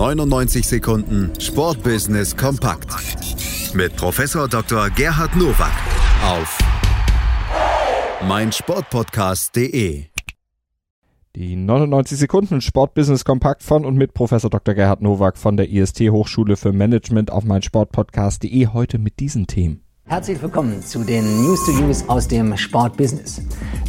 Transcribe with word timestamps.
99 0.00 0.66
Sekunden 0.66 1.30
Sportbusiness 1.38 2.34
kompakt 2.34 2.88
mit 3.74 3.94
Professor 3.96 4.48
Dr. 4.48 4.88
Gerhard 4.88 5.36
Nowak 5.36 5.74
auf 6.24 6.58
meinsportpodcast.de. 8.26 10.06
Die 11.36 11.54
99 11.54 12.16
Sekunden 12.16 12.62
Sportbusiness 12.62 13.26
kompakt 13.26 13.62
von 13.62 13.84
und 13.84 13.96
mit 13.96 14.14
Professor 14.14 14.48
Dr. 14.48 14.74
Gerhard 14.74 15.02
Nowak 15.02 15.36
von 15.36 15.58
der 15.58 15.68
IST 15.68 16.00
Hochschule 16.08 16.56
für 16.56 16.72
Management 16.72 17.30
auf 17.30 17.44
meinsportpodcast.de 17.44 18.68
heute 18.68 18.98
mit 18.98 19.20
diesen 19.20 19.48
Themen. 19.48 19.84
Herzlich 20.10 20.42
willkommen 20.42 20.82
zu 20.82 21.04
den 21.04 21.24
News 21.44 21.64
to 21.64 21.70
Use 21.70 22.04
aus 22.08 22.26
dem 22.26 22.56
Sportbusiness. 22.56 23.42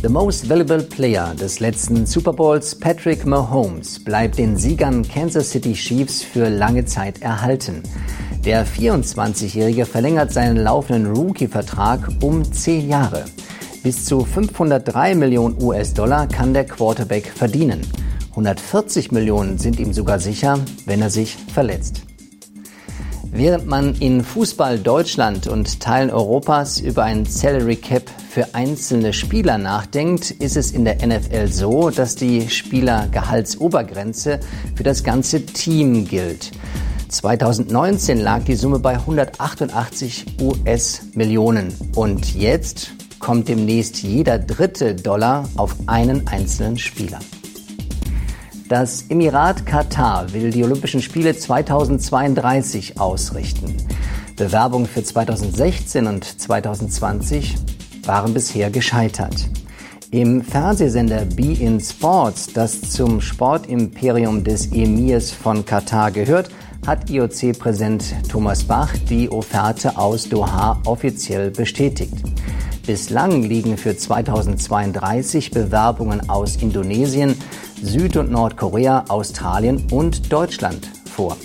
The 0.03 0.07
most 0.07 0.47
valuable 0.47 0.83
player 0.83 1.33
des 1.33 1.59
letzten 1.59 2.05
Super 2.05 2.31
Bowls, 2.31 2.75
Patrick 2.75 3.25
Mahomes, 3.25 4.03
bleibt 4.03 4.37
den 4.37 4.55
Siegern 4.55 5.01
Kansas 5.01 5.49
City 5.49 5.73
Chiefs 5.73 6.21
für 6.21 6.47
lange 6.47 6.85
Zeit 6.85 7.23
erhalten. 7.23 7.81
Der 8.45 8.67
24-Jährige 8.67 9.87
verlängert 9.87 10.31
seinen 10.31 10.57
laufenden 10.57 11.11
Rookie-Vertrag 11.11 12.07
um 12.21 12.43
10 12.43 12.87
Jahre. 12.87 13.25
Bis 13.81 14.05
zu 14.05 14.23
503 14.23 15.15
Millionen 15.15 15.59
US-Dollar 15.59 16.27
kann 16.27 16.53
der 16.53 16.65
Quarterback 16.65 17.31
verdienen. 17.33 17.81
140 18.29 19.11
Millionen 19.11 19.57
sind 19.57 19.79
ihm 19.79 19.91
sogar 19.91 20.19
sicher, 20.19 20.59
wenn 20.85 21.01
er 21.01 21.09
sich 21.09 21.35
verletzt. 21.51 22.03
Während 23.33 23.65
man 23.65 23.95
in 23.95 24.25
Fußball 24.25 24.77
Deutschland 24.77 25.47
und 25.47 25.79
Teilen 25.79 26.09
Europas 26.09 26.81
über 26.81 27.05
ein 27.05 27.25
Salary 27.25 27.77
Cap 27.77 28.03
für 28.29 28.53
einzelne 28.53 29.13
Spieler 29.13 29.57
nachdenkt, 29.57 30.31
ist 30.31 30.57
es 30.57 30.71
in 30.71 30.83
der 30.83 30.97
NFL 31.05 31.47
so, 31.47 31.89
dass 31.89 32.15
die 32.15 32.49
Spielergehaltsobergrenze 32.49 34.41
für 34.75 34.83
das 34.83 35.05
ganze 35.05 35.45
Team 35.45 36.03
gilt. 36.05 36.51
2019 37.07 38.19
lag 38.19 38.43
die 38.43 38.55
Summe 38.55 38.79
bei 38.79 38.95
188 38.95 40.25
US-Millionen 40.41 41.73
und 41.95 42.35
jetzt 42.35 42.91
kommt 43.19 43.47
demnächst 43.47 44.03
jeder 44.03 44.39
dritte 44.39 44.93
Dollar 44.93 45.47
auf 45.55 45.75
einen 45.87 46.27
einzelnen 46.27 46.77
Spieler. 46.77 47.19
Das 48.71 49.03
Emirat 49.09 49.65
Katar 49.65 50.31
will 50.31 50.49
die 50.49 50.63
Olympischen 50.63 51.01
Spiele 51.01 51.35
2032 51.35 53.01
ausrichten. 53.01 53.75
Bewerbungen 54.37 54.87
für 54.87 55.03
2016 55.03 56.07
und 56.07 56.23
2020 56.23 57.57
waren 58.05 58.33
bisher 58.33 58.71
gescheitert. 58.71 59.49
Im 60.11 60.41
Fernsehsender 60.41 61.25
Be 61.25 61.51
in 61.51 61.81
Sports, 61.81 62.53
das 62.53 62.79
zum 62.79 63.19
Sportimperium 63.19 64.45
des 64.45 64.71
Emirs 64.71 65.31
von 65.31 65.65
Katar 65.65 66.09
gehört, 66.09 66.49
hat 66.87 67.09
IOC-Präsident 67.09 68.05
Thomas 68.29 68.63
Bach 68.63 68.93
die 69.09 69.29
Offerte 69.29 69.97
aus 69.97 70.29
Doha 70.29 70.81
offiziell 70.85 71.51
bestätigt. 71.51 72.13
Bislang 72.87 73.43
liegen 73.43 73.77
für 73.77 73.97
2032 73.97 75.51
Bewerbungen 75.51 76.29
aus 76.29 76.55
Indonesien, 76.55 77.35
Süd- 77.81 78.15
und 78.17 78.31
Nordkorea, 78.31 79.05
Australien 79.07 79.87
und 79.91 80.31
Deutschland 80.31 80.87
vor. 81.05 81.35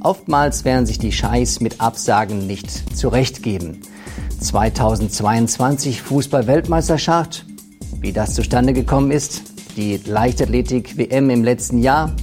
Oftmals 0.00 0.64
werden 0.64 0.84
sich 0.84 0.98
die 0.98 1.12
Scheiß 1.12 1.60
mit 1.60 1.80
Absagen 1.80 2.46
nicht 2.46 2.96
zurechtgeben. 2.96 3.80
2022 4.40 6.02
Fußball-Weltmeisterschaft, 6.02 7.46
wie 8.00 8.12
das 8.12 8.34
zustande 8.34 8.72
gekommen 8.72 9.10
ist, 9.10 9.42
die 9.76 9.96
Leichtathletik-WM 10.04 11.30
im 11.30 11.44
letzten 11.44 11.78
Jahr, 11.78 12.14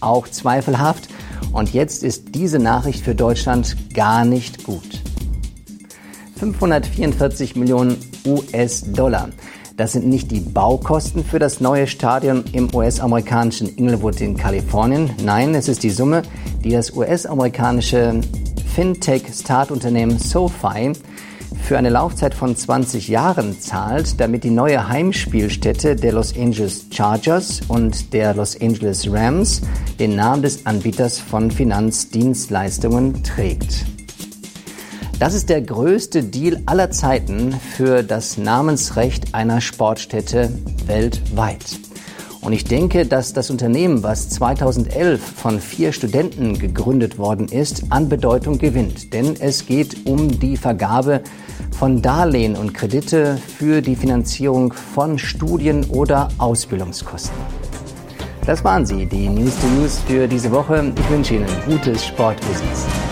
auch 0.00 0.26
zweifelhaft. 0.26 1.08
Und 1.52 1.72
jetzt 1.72 2.02
ist 2.02 2.34
diese 2.34 2.58
Nachricht 2.58 3.04
für 3.04 3.14
Deutschland 3.14 3.76
gar 3.94 4.24
nicht 4.24 4.64
gut. 4.64 5.02
544 6.36 7.56
Millionen 7.56 7.98
US-Dollar. 8.24 9.28
Das 9.76 9.92
sind 9.92 10.06
nicht 10.06 10.30
die 10.30 10.40
Baukosten 10.40 11.24
für 11.24 11.38
das 11.38 11.60
neue 11.60 11.86
Stadion 11.86 12.44
im 12.52 12.74
US-amerikanischen 12.74 13.76
Inglewood 13.76 14.20
in 14.20 14.36
Kalifornien. 14.36 15.10
Nein, 15.24 15.54
es 15.54 15.68
ist 15.68 15.82
die 15.82 15.90
Summe, 15.90 16.22
die 16.62 16.70
das 16.70 16.94
US-amerikanische 16.94 18.20
Fintech-Startunternehmen 18.74 20.18
SoFi 20.18 20.92
für 21.62 21.78
eine 21.78 21.90
Laufzeit 21.90 22.34
von 22.34 22.56
20 22.56 23.08
Jahren 23.08 23.58
zahlt, 23.60 24.20
damit 24.20 24.44
die 24.44 24.50
neue 24.50 24.88
Heimspielstätte 24.88 25.96
der 25.96 26.12
Los 26.12 26.36
Angeles 26.36 26.86
Chargers 26.90 27.60
und 27.68 28.12
der 28.12 28.34
Los 28.34 28.60
Angeles 28.60 29.10
Rams 29.10 29.62
den 29.98 30.16
Namen 30.16 30.42
des 30.42 30.66
Anbieters 30.66 31.18
von 31.18 31.50
Finanzdienstleistungen 31.50 33.22
trägt. 33.22 33.86
Das 35.22 35.34
ist 35.34 35.50
der 35.50 35.62
größte 35.62 36.24
Deal 36.24 36.60
aller 36.66 36.90
Zeiten 36.90 37.52
für 37.52 38.02
das 38.02 38.38
Namensrecht 38.38 39.36
einer 39.36 39.60
Sportstätte 39.60 40.50
weltweit. 40.86 41.78
Und 42.40 42.52
ich 42.52 42.64
denke, 42.64 43.06
dass 43.06 43.32
das 43.32 43.48
Unternehmen, 43.48 44.02
was 44.02 44.30
2011 44.30 45.22
von 45.22 45.60
vier 45.60 45.92
Studenten 45.92 46.58
gegründet 46.58 47.18
worden 47.18 47.46
ist, 47.46 47.84
an 47.90 48.08
Bedeutung 48.08 48.58
gewinnt. 48.58 49.12
Denn 49.12 49.36
es 49.38 49.64
geht 49.64 50.06
um 50.06 50.40
die 50.40 50.56
Vergabe 50.56 51.20
von 51.70 52.02
Darlehen 52.02 52.56
und 52.56 52.74
Kredite 52.74 53.38
für 53.56 53.80
die 53.80 53.94
Finanzierung 53.94 54.72
von 54.72 55.20
Studien- 55.20 55.84
oder 55.84 56.30
Ausbildungskosten. 56.38 57.36
Das 58.44 58.64
waren 58.64 58.84
sie, 58.84 59.06
die 59.06 59.28
News 59.28 59.54
to 59.60 59.68
News 59.78 60.00
für 60.04 60.26
diese 60.26 60.50
Woche. 60.50 60.92
Ich 60.98 61.10
wünsche 61.10 61.36
Ihnen 61.36 61.46
gutes 61.68 62.06
Sportbusiness. 62.06 63.11